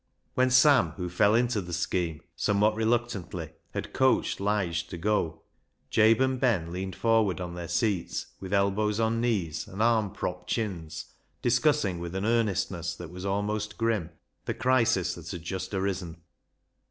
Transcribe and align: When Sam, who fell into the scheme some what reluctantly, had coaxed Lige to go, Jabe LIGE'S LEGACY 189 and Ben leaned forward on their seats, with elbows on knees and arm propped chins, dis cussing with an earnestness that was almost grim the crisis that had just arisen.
When 0.33 0.49
Sam, 0.49 0.93
who 0.93 1.09
fell 1.11 1.35
into 1.35 1.61
the 1.61 1.73
scheme 1.73 2.21
some 2.35 2.59
what 2.59 2.73
reluctantly, 2.73 3.51
had 3.75 3.93
coaxed 3.93 4.39
Lige 4.39 4.87
to 4.87 4.97
go, 4.97 5.43
Jabe 5.91 6.17
LIGE'S 6.19 6.19
LEGACY 6.19 6.19
189 6.41 6.53
and 6.55 6.65
Ben 6.71 6.73
leaned 6.73 6.95
forward 6.95 7.39
on 7.39 7.53
their 7.53 7.67
seats, 7.67 8.25
with 8.39 8.51
elbows 8.51 8.99
on 8.99 9.21
knees 9.21 9.67
and 9.67 9.79
arm 9.83 10.09
propped 10.11 10.49
chins, 10.49 11.05
dis 11.43 11.59
cussing 11.59 11.99
with 11.99 12.15
an 12.15 12.25
earnestness 12.25 12.95
that 12.95 13.11
was 13.11 13.25
almost 13.27 13.77
grim 13.77 14.09
the 14.45 14.55
crisis 14.55 15.13
that 15.13 15.29
had 15.29 15.43
just 15.43 15.71
arisen. 15.71 16.17